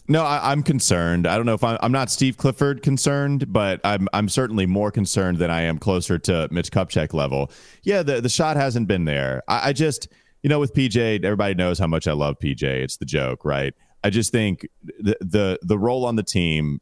[0.09, 1.27] No, I, am concerned.
[1.27, 4.93] I don't know if I'm, I'm not Steve Clifford concerned, but I'm I'm certainly more
[4.93, 7.51] concerned than I am closer to Mitch Kupchak level.
[7.83, 9.43] Yeah, the the shot hasn't been there.
[9.49, 10.07] I, I just
[10.43, 12.63] you know with PJ, everybody knows how much I love PJ.
[12.63, 13.75] It's the joke, right?
[14.05, 16.81] I just think the the the role on the team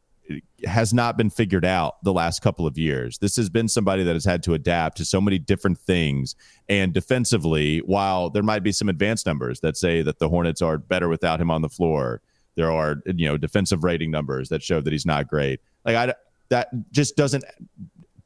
[0.66, 3.18] has not been figured out the last couple of years.
[3.18, 6.34] This has been somebody that has had to adapt to so many different things.
[6.68, 10.78] And defensively, while there might be some advanced numbers that say that the Hornets are
[10.78, 12.22] better without him on the floor,
[12.56, 15.60] there are you know defensive rating numbers that show that he's not great.
[15.84, 16.14] Like I
[16.48, 17.44] that just doesn't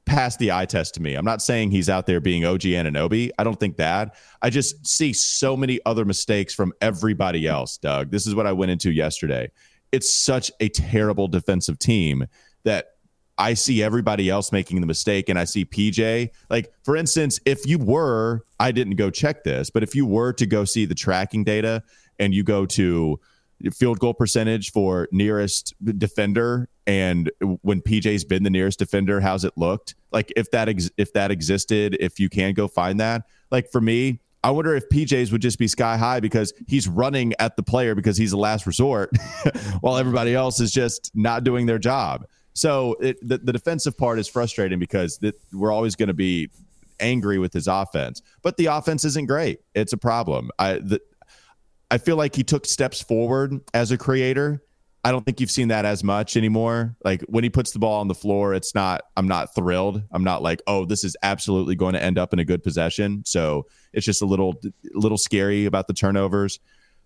[0.04, 1.14] pass the eye test to me.
[1.14, 3.30] I'm not saying he's out there being OG Anunoby.
[3.38, 4.16] I don't think that.
[4.40, 8.10] I just see so many other mistakes from everybody else, Doug.
[8.10, 9.50] This is what I went into yesterday
[9.92, 12.26] it's such a terrible defensive team
[12.64, 12.92] that
[13.38, 16.30] I see everybody else making the mistake and I see PJ.
[16.50, 20.32] Like, for instance, if you were, I didn't go check this, but if you were
[20.34, 21.84] to go see the tracking data
[22.18, 23.20] and you go to
[23.72, 27.30] field goal percentage for nearest defender and
[27.62, 29.94] when PJ's been the nearest defender, how's it looked?
[30.10, 33.24] Like if that ex- if that existed, if you can go find that.
[33.50, 37.34] Like for me, I wonder if PJ's would just be sky high because he's running
[37.38, 39.10] at the player because he's the last resort,
[39.80, 42.24] while everybody else is just not doing their job.
[42.54, 45.20] So it, the, the defensive part is frustrating because
[45.52, 46.50] we're always going to be
[47.00, 49.60] angry with his offense, but the offense isn't great.
[49.74, 50.50] It's a problem.
[50.58, 51.00] I the,
[51.90, 54.62] I feel like he took steps forward as a creator,
[55.04, 56.96] I don't think you've seen that as much anymore.
[57.04, 60.02] Like when he puts the ball on the floor, it's not, I'm not thrilled.
[60.10, 63.22] I'm not like, oh, this is absolutely going to end up in a good possession.
[63.24, 64.60] So it's just a little,
[64.94, 66.60] little scary about the turnovers.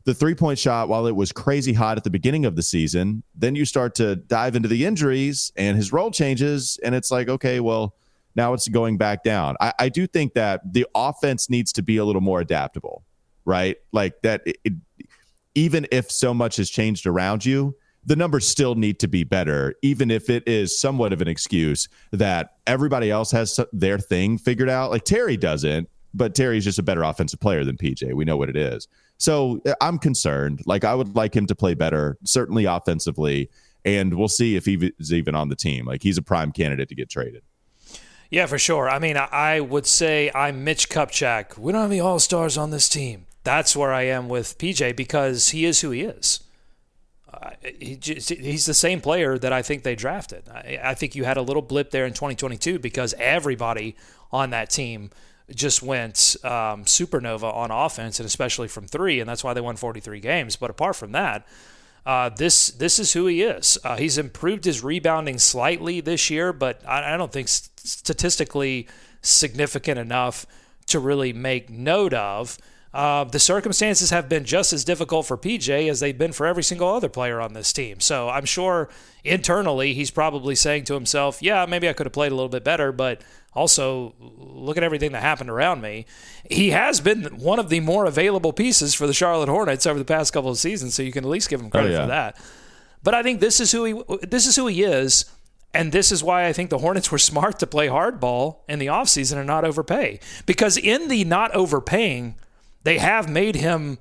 [0.04, 3.22] The three point shot, while it was crazy hot at the beginning of the season,
[3.34, 6.78] then you start to dive into the injuries and his role changes.
[6.82, 7.94] And it's like, okay, well,
[8.34, 9.56] now it's going back down.
[9.60, 13.04] I, I do think that the offense needs to be a little more adaptable,
[13.44, 13.76] right?
[13.92, 14.72] Like that, it, it,
[15.54, 19.74] even if so much has changed around you, the numbers still need to be better,
[19.82, 24.68] even if it is somewhat of an excuse that everybody else has their thing figured
[24.68, 24.90] out.
[24.90, 28.12] Like Terry doesn't, but Terry's just a better offensive player than PJ.
[28.14, 28.88] We know what it is.
[29.18, 30.62] So uh, I'm concerned.
[30.66, 33.50] Like I would like him to play better, certainly offensively,
[33.84, 35.86] and we'll see if he's even on the team.
[35.86, 37.42] Like he's a prime candidate to get traded.
[38.30, 38.88] Yeah, for sure.
[38.88, 41.58] I mean, I would say I'm Mitch Kupchak.
[41.58, 43.26] We don't have any all stars on this team.
[43.44, 46.40] That's where I am with PJ because he is who he is
[47.62, 50.48] he just, he's the same player that I think they drafted.
[50.48, 53.96] I, I, think you had a little blip there in 2022 because everybody
[54.30, 55.10] on that team
[55.54, 59.76] just went um, supernova on offense and especially from three, and that's why they won
[59.76, 60.56] 43 games.
[60.56, 61.46] But apart from that,
[62.04, 63.78] uh, this this is who he is.
[63.84, 68.88] Uh, he's improved his rebounding slightly this year, but I, I don't think statistically
[69.20, 70.46] significant enough
[70.86, 72.58] to really make note of.
[72.94, 76.62] Uh, the circumstances have been just as difficult for PJ as they've been for every
[76.62, 78.00] single other player on this team.
[78.00, 78.90] So I'm sure
[79.24, 82.64] internally he's probably saying to himself, yeah, maybe I could have played a little bit
[82.64, 83.22] better, but
[83.54, 86.04] also look at everything that happened around me.
[86.50, 90.04] He has been one of the more available pieces for the Charlotte Hornets over the
[90.04, 92.02] past couple of seasons, so you can at least give him credit oh, yeah.
[92.02, 92.36] for that.
[93.02, 95.24] But I think this is who he this is who he is.
[95.74, 98.88] And this is why I think the Hornets were smart to play hardball in the
[98.88, 100.20] offseason and not overpay.
[100.44, 102.34] Because in the not overpaying,
[102.84, 103.98] they have made him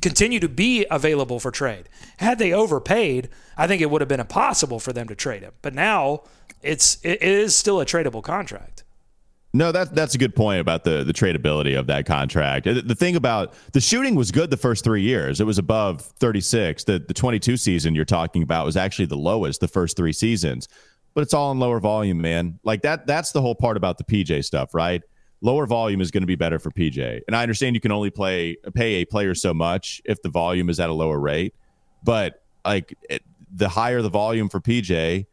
[0.00, 1.88] continue to be available for trade.
[2.18, 5.52] Had they overpaid, I think it would have been impossible for them to trade him.
[5.62, 6.22] But now
[6.62, 8.84] it's it is still a tradable contract.
[9.52, 12.66] No, that that's a good point about the the tradability of that contract.
[12.66, 16.42] The thing about the shooting was good the first three years; it was above thirty
[16.42, 16.84] six.
[16.84, 20.12] The the twenty two season you're talking about was actually the lowest the first three
[20.12, 20.68] seasons,
[21.14, 22.58] but it's all in lower volume, man.
[22.64, 23.06] Like that.
[23.06, 25.02] That's the whole part about the PJ stuff, right?
[25.40, 27.20] Lower volume is going to be better for PJ.
[27.26, 30.68] And I understand you can only play pay a player so much if the volume
[30.68, 31.54] is at a lower rate,
[32.02, 33.22] but like it,
[33.54, 35.26] the higher the volume for PJ,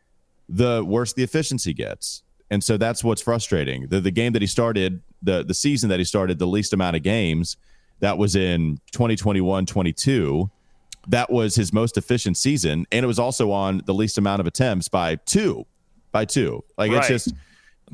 [0.50, 2.24] the worse the efficiency gets.
[2.50, 3.88] And so that's what's frustrating.
[3.88, 6.96] The the game that he started, the the season that he started the least amount
[6.96, 7.58] of games,
[8.00, 10.50] that was in 2021-22.
[11.08, 14.48] That was his most efficient season and it was also on the least amount of
[14.48, 15.66] attempts by 2
[16.14, 16.64] by 2.
[16.78, 17.00] Like right.
[17.00, 17.34] it's just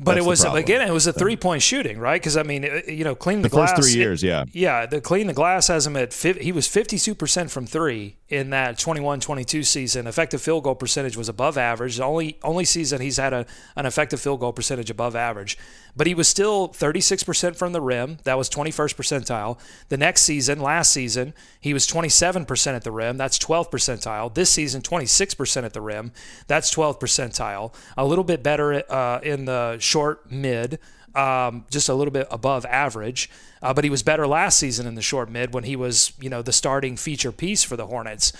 [0.02, 2.20] but That's it was again, it was a three point shooting, right?
[2.20, 3.72] Because I mean, you know, clean the, the glass.
[3.72, 4.86] First three years, it, yeah, yeah.
[4.86, 8.50] The clean the glass has him at he was fifty two percent from three in
[8.50, 10.06] that 21-22 season.
[10.06, 11.96] Effective field goal percentage was above average.
[11.96, 13.44] The only only season he's had a,
[13.76, 15.58] an effective field goal percentage above average.
[15.96, 18.18] But he was still 36% from the rim.
[18.22, 19.58] That was 21st percentile.
[19.88, 23.16] The next season, last season, he was 27% at the rim.
[23.16, 24.32] That's 12th percentile.
[24.32, 26.12] This season, 26% at the rim.
[26.46, 27.74] That's 12th percentile.
[27.96, 30.78] A little bit better uh, in the short mid.
[31.12, 33.28] Um, just a little bit above average.
[33.60, 36.30] Uh, but he was better last season in the short mid when he was, you
[36.30, 38.32] know, the starting feature piece for the Hornets.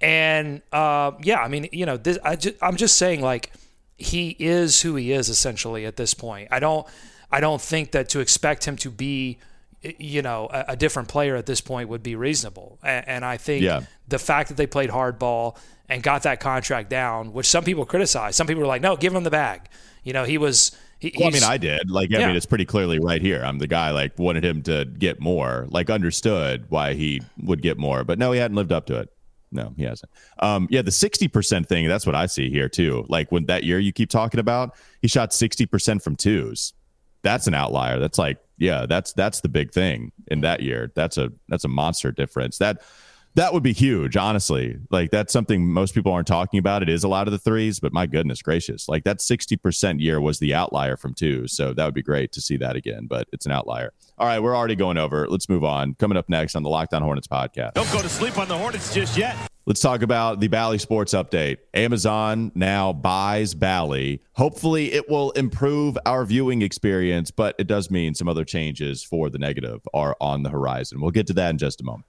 [0.00, 3.52] And uh, yeah, I mean, you know, this, I just, I'm just saying, like,
[3.98, 6.48] he is who he is essentially at this point.
[6.50, 6.86] I don't,
[7.30, 9.38] I don't think that to expect him to be,
[9.82, 12.78] you know, a, a different player at this point would be reasonable.
[12.82, 13.82] And, and I think yeah.
[14.08, 15.58] the fact that they played hardball
[15.90, 19.14] and got that contract down, which some people criticize, some people were like, no, give
[19.14, 19.60] him the bag.
[20.02, 20.72] You know, he was
[21.10, 21.90] he, well, I mean, I did.
[21.90, 22.26] Like, I yeah.
[22.28, 23.42] mean, it's pretty clearly right here.
[23.44, 25.66] I'm the guy like wanted him to get more.
[25.70, 29.10] Like, understood why he would get more, but no, he hadn't lived up to it.
[29.52, 30.10] No, he hasn't.
[30.40, 31.86] Um, yeah, the sixty percent thing.
[31.86, 33.04] That's what I see here too.
[33.08, 36.72] Like when that year you keep talking about, he shot sixty percent from twos.
[37.22, 38.00] That's an outlier.
[38.00, 40.90] That's like, yeah, that's that's the big thing in that year.
[40.96, 42.58] That's a that's a monster difference.
[42.58, 42.82] That
[43.34, 44.76] that would be huge, honestly.
[44.90, 46.82] Like that's something most people aren't talking about.
[46.82, 50.20] It is a lot of the threes, but my goodness gracious, like that 60% year
[50.20, 51.48] was the outlier from two.
[51.48, 53.92] So that would be great to see that again, but it's an outlier.
[54.18, 55.28] All right, we're already going over.
[55.28, 55.94] Let's move on.
[55.94, 57.74] Coming up next on the Locked On Hornets podcast.
[57.74, 59.36] Don't go to sleep on the Hornets just yet.
[59.66, 61.56] Let's talk about the Bally Sports update.
[61.72, 64.20] Amazon now buys Bally.
[64.34, 69.30] Hopefully, it will improve our viewing experience, but it does mean some other changes for
[69.30, 71.00] the negative are on the horizon.
[71.00, 72.04] We'll get to that in just a moment.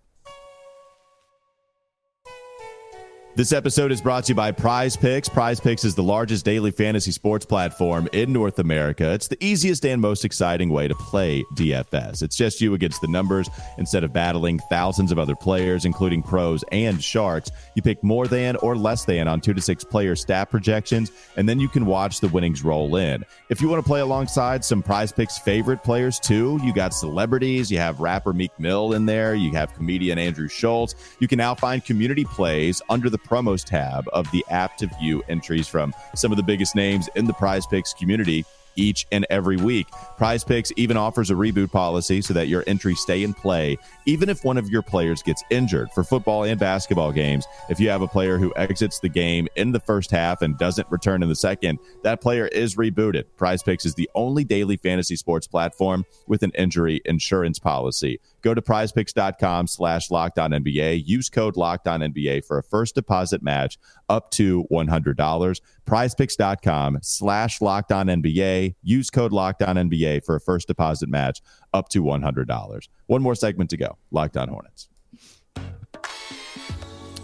[3.37, 5.27] This episode is brought to you by Prize Picks.
[5.27, 9.11] Prize Picks is the largest daily fantasy sports platform in North America.
[9.11, 12.23] It's the easiest and most exciting way to play DFS.
[12.23, 16.63] It's just you against the numbers instead of battling thousands of other players, including pros
[16.71, 17.51] and sharks.
[17.75, 21.49] You pick more than or less than on two to six player stat projections, and
[21.49, 23.25] then you can watch the winnings roll in.
[23.49, 27.69] If you want to play alongside some Prize Picks favorite players too, you got celebrities,
[27.69, 30.95] you have rapper Meek Mill in there, you have comedian Andrew Schulz.
[31.19, 35.23] You can now find community plays under the promos tab of the app to view
[35.29, 39.57] entries from some of the biggest names in the prize picks community each and every
[39.57, 39.87] week.
[40.17, 44.29] Prize Picks even offers a reboot policy so that your entries stay in play, even
[44.29, 45.89] if one of your players gets injured.
[45.91, 49.71] For football and basketball games, if you have a player who exits the game in
[49.71, 53.25] the first half and doesn't return in the second, that player is rebooted.
[53.37, 58.19] Prize Picks is the only daily fantasy sports platform with an injury insurance policy.
[58.41, 61.03] Go to prizepicks.com slash NBA.
[61.05, 65.61] Use code NBA for a first deposit match up to $100.
[65.85, 67.59] Prizepicks.com slash
[68.07, 68.75] NBA.
[68.81, 71.41] Use code NBA for a first deposit match
[71.73, 72.87] up to $100.
[73.07, 73.97] One more segment to go.
[74.11, 74.89] Locked on Hornets.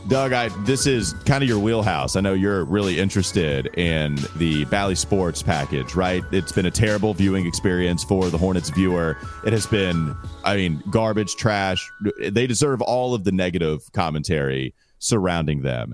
[0.07, 2.15] Doug, I, this is kind of your wheelhouse.
[2.15, 6.23] I know you're really interested in the Bally Sports package, right?
[6.31, 9.17] It's been a terrible viewing experience for the Hornets viewer.
[9.45, 11.89] It has been, I mean, garbage, trash.
[12.19, 15.93] They deserve all of the negative commentary surrounding them.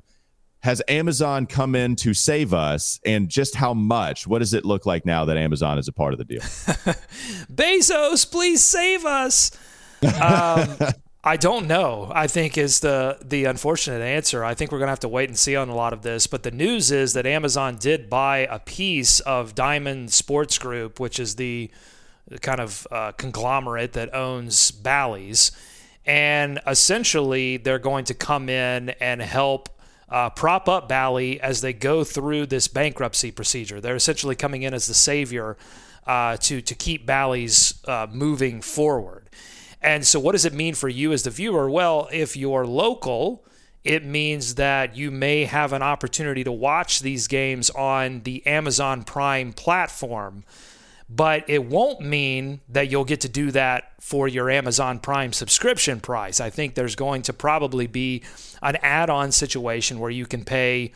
[0.68, 4.28] Has Amazon come in to save us, and just how much?
[4.28, 6.42] What does it look like now that Amazon is a part of the deal?
[7.50, 9.50] Bezos, please save us.
[10.04, 10.76] Um,
[11.24, 12.12] I don't know.
[12.14, 14.44] I think is the the unfortunate answer.
[14.44, 16.28] I think we're going to have to wait and see on a lot of this.
[16.28, 21.18] But the news is that Amazon did buy a piece of Diamond Sports Group, which
[21.18, 21.72] is the
[22.42, 25.54] kind of uh, conglomerate that owns Bally's,
[26.06, 29.70] and essentially they're going to come in and help.
[30.10, 33.82] Uh, prop up Bally as they go through this bankruptcy procedure.
[33.82, 35.58] They're essentially coming in as the savior
[36.06, 39.30] uh, to to keep Bally's uh, moving forward.
[39.82, 41.70] And so, what does it mean for you as the viewer?
[41.70, 43.46] Well, if you're local,
[43.84, 49.04] it means that you may have an opportunity to watch these games on the Amazon
[49.04, 50.44] Prime platform.
[51.10, 56.02] But it won't mean that you'll get to do that for your Amazon Prime subscription
[56.02, 56.42] price.
[56.42, 58.24] I think there's going to probably be
[58.62, 60.92] an add on situation where you can pay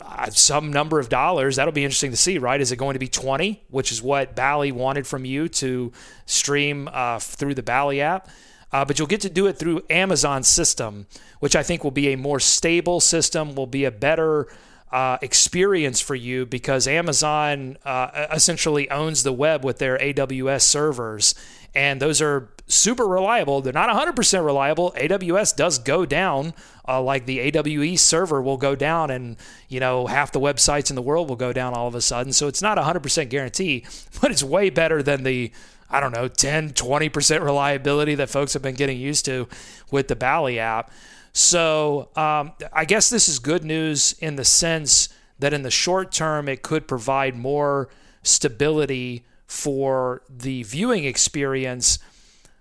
[0.00, 1.56] uh, some number of dollars.
[1.56, 2.60] That'll be interesting to see, right?
[2.60, 5.92] Is it going to be 20, which is what Bally wanted from you to
[6.26, 8.28] stream uh, through the Bally app?
[8.72, 11.06] Uh, but you'll get to do it through Amazon system,
[11.40, 14.48] which I think will be a more stable system, will be a better
[14.92, 21.34] uh, experience for you because Amazon uh, essentially owns the web with their AWS servers,
[21.74, 23.60] and those are super reliable.
[23.60, 24.92] They're not 100% reliable.
[24.92, 26.54] AWS does go down,
[26.86, 29.36] uh, like the AWS server will go down, and
[29.68, 32.32] you know half the websites in the world will go down all of a sudden.
[32.32, 33.84] So it's not 100% guarantee,
[34.20, 35.52] but it's way better than the
[35.88, 39.48] I don't know 10, 20% reliability that folks have been getting used to
[39.90, 40.90] with the Bally app.
[41.36, 46.10] So um, I guess this is good news in the sense that in the short
[46.10, 47.90] term it could provide more
[48.22, 51.98] stability for the viewing experience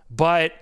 [0.09, 0.53] but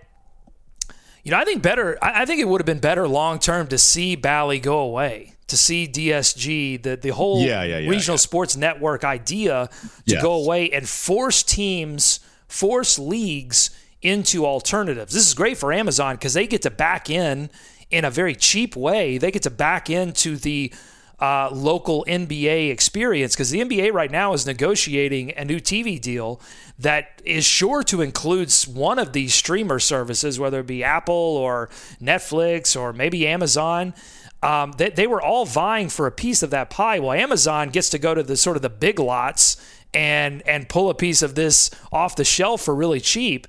[1.23, 1.97] you know, I think better.
[2.01, 5.55] I think it would have been better long term to see Bally go away, to
[5.55, 9.69] see DSG, the the whole yeah, yeah, yeah, regional sports network idea
[10.07, 13.69] to go away and force teams, force leagues
[14.01, 15.13] into alternatives.
[15.13, 17.49] This is great for Amazon because they get to back in
[17.89, 19.17] in a very cheap way.
[19.17, 20.73] They get to back into the
[21.19, 26.41] uh, local NBA experience because the NBA right now is negotiating a new TV deal
[26.79, 31.69] that is sure to include one of these streamer services, whether it be Apple or
[32.01, 33.93] Netflix or maybe Amazon.
[34.41, 36.99] Um, they, they were all vying for a piece of that pie.
[36.99, 39.55] Well, Amazon gets to go to the sort of the big lots
[39.93, 43.47] and and pull a piece of this off the shelf for really cheap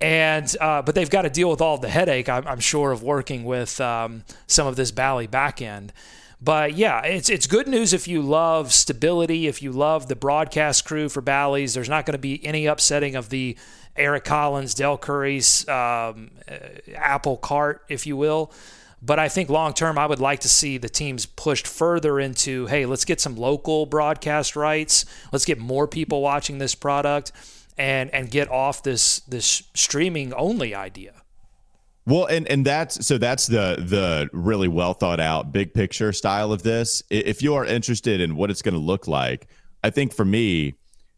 [0.00, 3.02] and uh, but they've got to deal with all the headache I'm, I'm sure of
[3.02, 5.90] working with um, some of this Bally backend.
[6.40, 10.84] But yeah, it's it's good news if you love stability, if you love the broadcast
[10.84, 11.74] crew for Bally's.
[11.74, 13.56] There's not going to be any upsetting of the
[13.96, 16.58] Eric Collins, Del Curry's um, uh,
[16.94, 18.52] apple cart, if you will.
[19.02, 22.66] But I think long term, I would like to see the teams pushed further into
[22.66, 25.06] hey, let's get some local broadcast rights.
[25.32, 27.32] Let's get more people watching this product
[27.78, 31.14] and and get off this this streaming only idea.
[32.06, 36.52] Well, and and that's so that's the the really well thought out big picture style
[36.52, 37.02] of this.
[37.10, 39.46] If you are interested in what it's going to look like,
[39.84, 40.74] I think for me,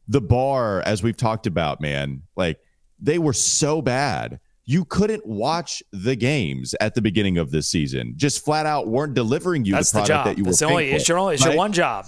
[0.09, 2.59] the bar as we've talked about, man, like
[3.01, 4.41] they were so bad.
[4.71, 8.13] you couldn't watch the games at the beginning of this season.
[8.17, 10.69] Just flat out weren't delivering you That's the product the that you That's were.
[10.69, 11.51] The only, it's your only, it's right?
[11.53, 12.07] your one job.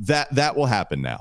[0.00, 1.20] That that will happen now.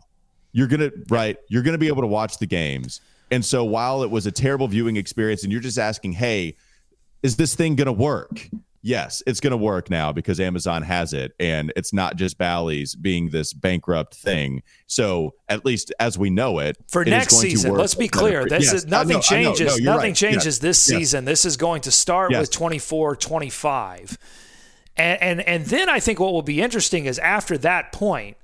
[0.58, 1.38] You're gonna right.
[1.50, 3.02] You're gonna be able to watch the games.
[3.30, 6.56] And so while it was a terrible viewing experience, and you're just asking, hey,
[7.22, 8.50] is this thing gonna work?
[8.88, 12.96] yes, it's going to work now because Amazon has it, and it's not just Bally's
[12.96, 14.64] being this bankrupt thing.
[14.88, 18.46] So at least as we know it, for it next season, let's be clear.
[18.46, 19.80] This yes, is nothing know, changes.
[19.80, 20.16] No, nothing right.
[20.16, 20.58] changes yes.
[20.60, 20.98] this yes.
[20.98, 21.26] season.
[21.26, 22.42] This is going to start yes.
[22.42, 24.18] with 24, 25.
[24.96, 28.38] And, and and then I think what will be interesting is after that point,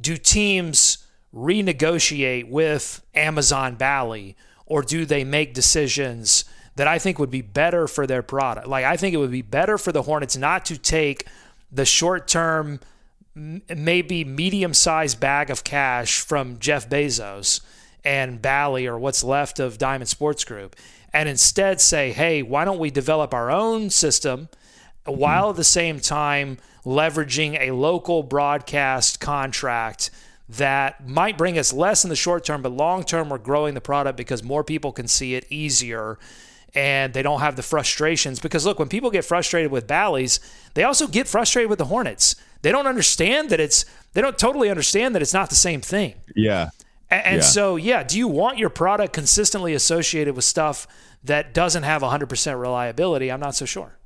[0.00, 0.98] do teams
[1.34, 6.44] renegotiate with Amazon Bally or do they make decisions
[6.76, 8.66] that I think would be better for their product?
[8.66, 11.26] Like I think it would be better for the Hornets not to take
[11.70, 12.80] the short-term
[13.34, 17.60] maybe medium-sized bag of cash from Jeff Bezos
[18.04, 20.76] and Bally or what's left of Diamond Sports Group
[21.12, 24.48] and instead say, "Hey, why don't we develop our own system?"
[25.04, 30.10] while at the same time leveraging a local broadcast contract
[30.48, 33.80] that might bring us less in the short term, but long term, we're growing the
[33.80, 36.18] product because more people can see it easier
[36.74, 38.38] and they don't have the frustrations.
[38.40, 40.40] Because look, when people get frustrated with Bally's,
[40.74, 42.36] they also get frustrated with the Hornets.
[42.62, 43.84] They don't understand that it's,
[44.14, 46.14] they don't totally understand that it's not the same thing.
[46.34, 46.70] Yeah.
[47.10, 47.42] And, and yeah.
[47.42, 50.86] so, yeah, do you want your product consistently associated with stuff
[51.24, 53.30] that doesn't have 100% reliability?
[53.30, 53.97] I'm not so sure.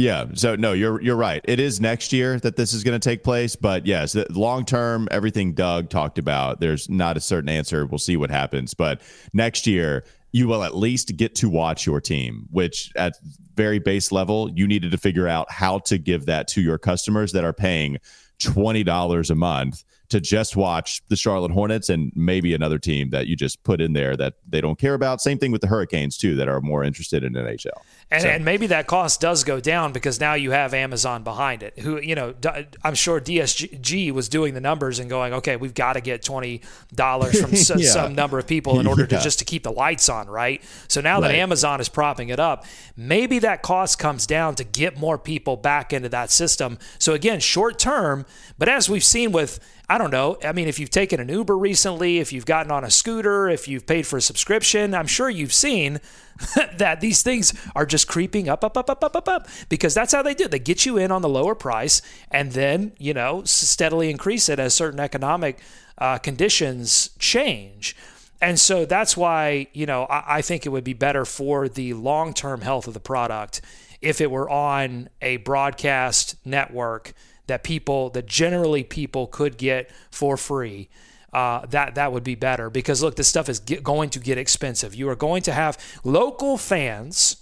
[0.00, 0.24] Yeah.
[0.32, 1.42] So no, you're you're right.
[1.44, 5.08] It is next year that this is going to take place, but yes, long term,
[5.10, 6.58] everything Doug talked about.
[6.58, 7.84] There's not a certain answer.
[7.84, 9.02] We'll see what happens, but
[9.34, 13.14] next year you will at least get to watch your team, which at
[13.56, 17.32] very base level, you needed to figure out how to give that to your customers
[17.32, 17.98] that are paying
[18.40, 23.36] $20 a month to just watch the Charlotte Hornets and maybe another team that you
[23.36, 25.20] just put in there that they don't care about.
[25.20, 27.82] Same thing with the Hurricanes too, that are more interested in NHL.
[28.12, 28.28] And, so.
[28.28, 31.78] and maybe that cost does go down because now you have Amazon behind it.
[31.78, 32.34] Who you know,
[32.82, 36.62] I'm sure DSG was doing the numbers and going, okay, we've got to get twenty
[36.92, 37.50] dollars from
[37.80, 37.90] yeah.
[37.90, 39.18] some number of people in order yeah.
[39.18, 40.60] to just to keep the lights on, right?
[40.88, 41.28] So now right.
[41.28, 42.64] that Amazon is propping it up,
[42.96, 46.78] maybe that cost comes down to get more people back into that system.
[46.98, 48.26] So again, short term,
[48.58, 49.60] but as we've seen with
[49.90, 50.38] I don't know.
[50.44, 53.66] I mean, if you've taken an Uber recently, if you've gotten on a scooter, if
[53.66, 56.00] you've paid for a subscription, I'm sure you've seen
[56.76, 60.12] that these things are just creeping up, up, up, up, up, up, up, because that's
[60.12, 60.46] how they do.
[60.46, 64.60] They get you in on the lower price and then, you know, steadily increase it
[64.60, 65.58] as certain economic
[65.98, 67.96] uh, conditions change.
[68.40, 71.94] And so that's why, you know, I, I think it would be better for the
[71.94, 73.60] long term health of the product
[74.00, 77.12] if it were on a broadcast network
[77.50, 80.88] that people that generally people could get for free
[81.32, 82.70] uh, that that would be better.
[82.70, 84.94] Because look this stuff is get, going to get expensive.
[84.94, 87.36] You are going to have local fans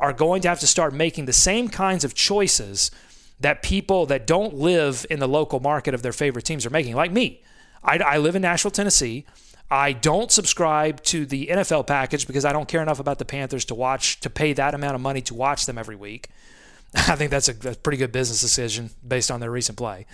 [0.00, 2.90] are going to have to start making the same kinds of choices
[3.40, 6.94] that people that don't live in the local market of their favorite teams are making.
[6.94, 7.42] Like me.
[7.82, 9.24] I, I live in nashville tennessee.
[9.70, 13.64] I don't subscribe to the NFL package because I don't care enough about the Panthers
[13.66, 16.28] to watch to pay that amount of money to watch them every week.
[17.08, 20.06] I think that's a, a, pretty good business decision based on their recent play.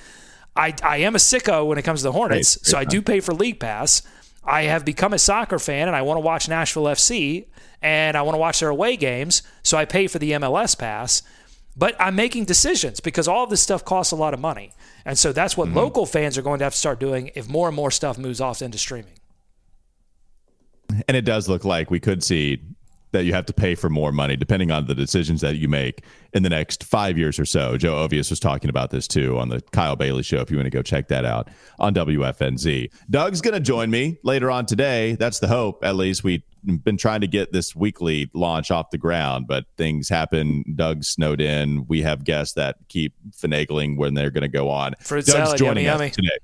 [0.57, 3.21] I, I am a sicko when it comes to the Hornets, so I do pay
[3.21, 4.03] for League Pass.
[4.43, 7.47] I have become a soccer fan and I want to watch Nashville FC
[7.83, 11.23] and I want to watch their away games, so I pay for the MLS pass.
[11.77, 14.73] But I'm making decisions because all this stuff costs a lot of money.
[15.05, 15.77] And so that's what mm-hmm.
[15.77, 18.41] local fans are going to have to start doing if more and more stuff moves
[18.41, 19.15] off into streaming.
[21.07, 22.61] And it does look like we could see
[23.13, 26.05] that you have to pay for more money depending on the decisions that you make
[26.33, 27.77] in the next five years or so.
[27.77, 30.39] Joe Ovies was talking about this too on the Kyle Bailey show.
[30.39, 31.49] If you want to go check that out
[31.79, 35.17] on WFNZ, Doug's going to join me later on today.
[35.17, 35.85] That's the hope.
[35.85, 40.09] At least we've been trying to get this weekly launch off the ground, but things
[40.09, 40.65] happen.
[40.77, 41.87] Doug's snowed in.
[41.89, 44.95] We have guests that keep finagling when they're going to go on.
[45.01, 46.29] Fruit Doug's salad, joining yummy, us yummy.
[46.29, 46.39] today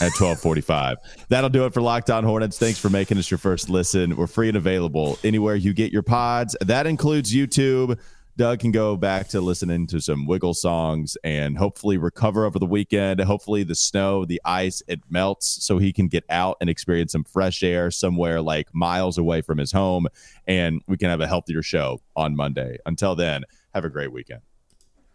[0.00, 0.98] at 1245.
[1.28, 2.58] That'll do it for Locked On Hornets.
[2.58, 4.16] Thanks for making us your first listen.
[4.16, 6.56] We're free and available anywhere you get your pods.
[6.60, 7.98] That includes YouTube.
[8.36, 12.66] Doug can go back to listening to some Wiggle songs and hopefully recover over the
[12.66, 13.20] weekend.
[13.20, 17.24] Hopefully, the snow, the ice, it melts so he can get out and experience some
[17.24, 20.06] fresh air somewhere like miles away from his home.
[20.46, 22.78] And we can have a healthier show on Monday.
[22.86, 24.40] Until then, have a great weekend.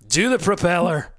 [0.07, 1.13] Do the propeller.